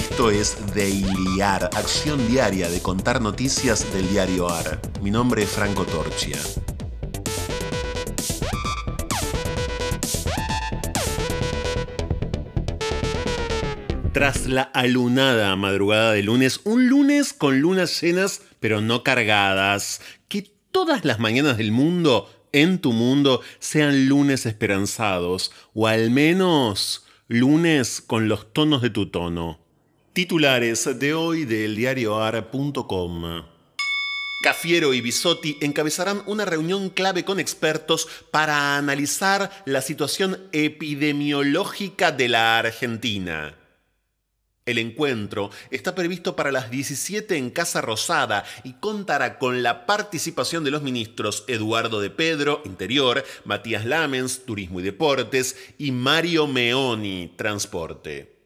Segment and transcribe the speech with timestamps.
[0.00, 4.80] Esto es Dailiar, acción diaria de contar noticias del diario AR.
[5.02, 6.38] Mi nombre es Franco Torchia.
[14.14, 20.50] Tras la alunada madrugada de lunes, un lunes con lunas llenas pero no cargadas, que
[20.70, 28.00] todas las mañanas del mundo, en tu mundo, sean lunes esperanzados, o al menos lunes
[28.00, 29.59] con los tonos de tu tono.
[30.12, 33.44] Titulares de hoy del diarioar.com.
[34.42, 42.28] Cafiero y Bisotti encabezarán una reunión clave con expertos para analizar la situación epidemiológica de
[42.28, 43.54] la Argentina.
[44.66, 50.64] El encuentro está previsto para las 17 en Casa Rosada y contará con la participación
[50.64, 57.32] de los ministros Eduardo de Pedro, Interior, Matías Lamens, Turismo y Deportes, y Mario Meoni,
[57.36, 58.39] Transporte.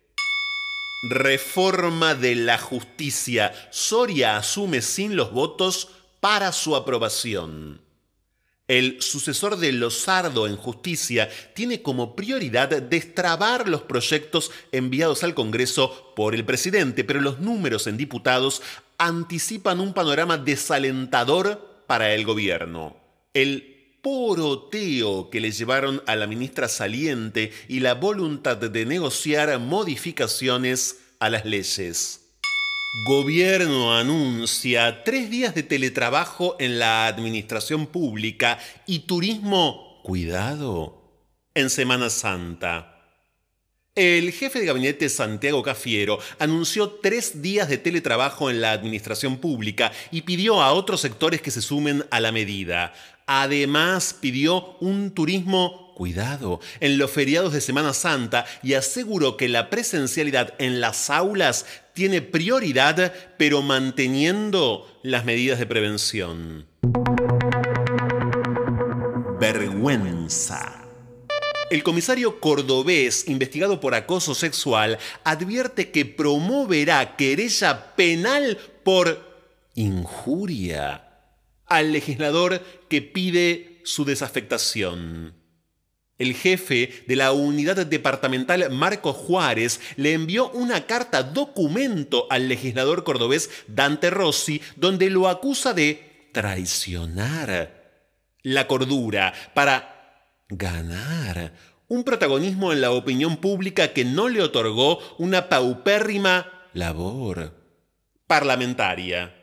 [1.06, 3.52] Reforma de la justicia.
[3.70, 7.82] Soria asume sin los votos para su aprobación.
[8.68, 16.14] El sucesor de Lozardo en justicia tiene como prioridad destrabar los proyectos enviados al Congreso
[16.16, 18.62] por el presidente, pero los números en diputados
[18.96, 22.96] anticipan un panorama desalentador para el gobierno.
[23.34, 23.73] El
[24.04, 31.30] poroteo que le llevaron a la ministra saliente y la voluntad de negociar modificaciones a
[31.30, 32.20] las leyes.
[33.08, 41.02] Gobierno anuncia tres días de teletrabajo en la administración pública y turismo, cuidado,
[41.54, 42.94] en Semana Santa.
[43.96, 49.92] El jefe de gabinete Santiago Cafiero anunció tres días de teletrabajo en la administración pública
[50.10, 52.92] y pidió a otros sectores que se sumen a la medida.
[53.26, 59.70] Además, pidió un turismo cuidado en los feriados de Semana Santa y aseguró que la
[59.70, 66.66] presencialidad en las aulas tiene prioridad, pero manteniendo las medidas de prevención.
[69.40, 70.82] Vergüenza.
[71.70, 79.34] El comisario cordobés, investigado por acoso sexual, advierte que promoverá querella penal por
[79.74, 81.04] injuria
[81.66, 82.62] al legislador
[82.94, 85.34] que pide su desafectación.
[86.16, 93.02] El jefe de la unidad departamental Marco Juárez le envió una carta documento al legislador
[93.02, 97.98] cordobés Dante Rossi donde lo acusa de traicionar
[98.44, 101.52] la cordura para ganar
[101.88, 107.54] un protagonismo en la opinión pública que no le otorgó una paupérrima labor
[108.28, 109.34] parlamentaria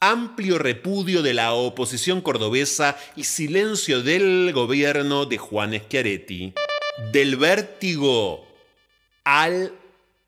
[0.00, 6.54] amplio repudio de la oposición cordobesa y silencio del gobierno de Juan Schiaretti.
[7.12, 8.48] Del vértigo
[9.24, 9.74] al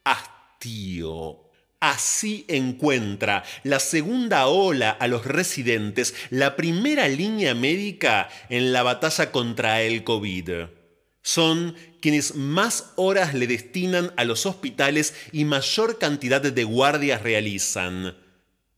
[0.04, 1.38] hastío.
[1.80, 9.32] Así encuentra la segunda ola a los residentes la primera línea médica en la batalla
[9.32, 10.66] contra el COVID.
[11.22, 18.21] Son quienes más horas le destinan a los hospitales y mayor cantidad de guardias realizan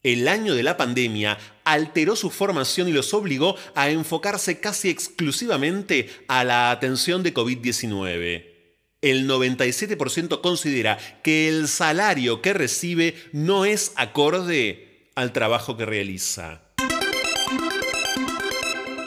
[0.04, 6.08] el año de la pandemia alteró su formación y los obligó a enfocarse casi exclusivamente
[6.28, 8.44] a la atención de COVID-19.
[9.00, 16.62] El 97% considera que el salario que recibe no es acorde al trabajo que realiza.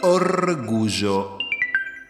[0.01, 1.37] Orgullo.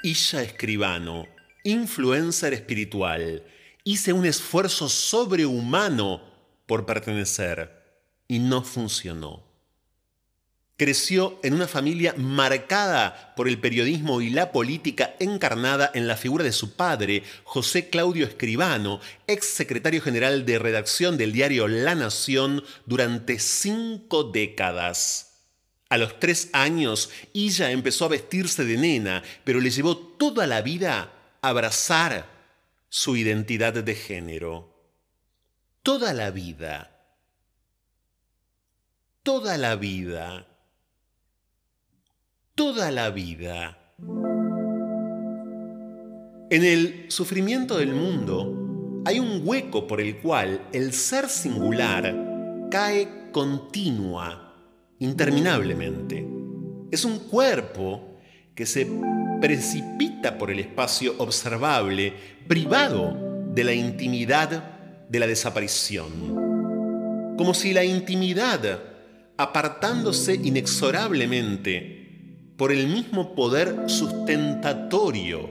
[0.04, 1.28] Isha Escribano,
[1.64, 3.44] influencer espiritual.
[3.84, 6.22] Hice un esfuerzo sobrehumano
[6.66, 7.77] por pertenecer
[8.28, 9.48] y no funcionó.
[10.78, 16.44] Creció en una familia marcada por el periodismo y la política encarnada en la figura
[16.44, 22.64] de su padre, José Claudio Escribano, ex secretario general de redacción del diario La Nación
[22.86, 25.28] durante cinco décadas.
[25.90, 30.62] A los tres años, ella empezó a vestirse de nena, pero le llevó toda la
[30.62, 32.28] vida a abrazar
[32.90, 34.76] su identidad de género.
[35.82, 36.97] Toda la vida
[39.28, 40.48] toda la vida,
[42.56, 43.78] toda la vida.
[46.50, 52.16] En el sufrimiento del mundo hay un hueco por el cual el ser singular
[52.72, 54.56] cae continua,
[55.00, 56.26] interminablemente.
[56.90, 58.22] Es un cuerpo
[58.56, 58.88] que se
[59.42, 62.14] precipita por el espacio observable,
[62.48, 67.36] privado de la intimidad de la desaparición.
[67.38, 68.96] Como si la intimidad
[69.38, 71.98] apartándose inexorablemente
[72.58, 75.50] por el mismo poder sustentatorio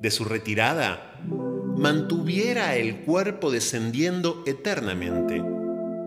[0.00, 1.20] de su retirada,
[1.76, 5.42] mantuviera el cuerpo descendiendo eternamente,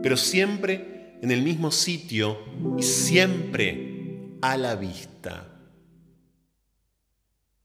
[0.01, 2.39] pero siempre en el mismo sitio
[2.77, 5.53] y siempre a la vista.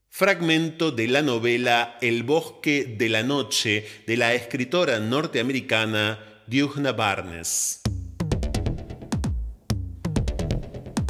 [0.09, 7.82] Fragmento de la novela El bosque de la noche de la escritora norteamericana Diugna Barnes.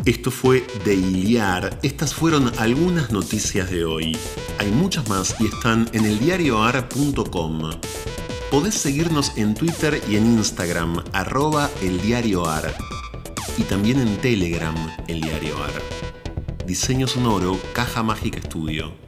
[0.05, 1.79] Esto fue de Iliar.
[1.85, 4.19] Estas fueron algunas noticias de hoy.
[4.59, 7.71] Hay muchas más y están en eldiarioar.com.
[8.51, 12.75] Podés seguirnos en Twitter y en Instagram, arroba eldiarioar.
[13.57, 14.75] Y también en Telegram,
[15.07, 15.71] eldiarioar.
[16.67, 19.02] Diseño sonoro, Caja Mágica Estudio.